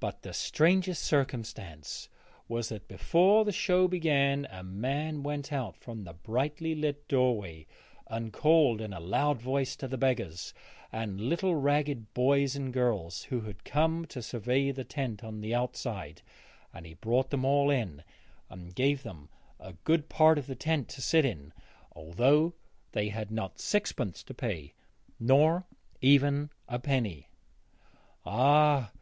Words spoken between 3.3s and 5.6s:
the show began a man went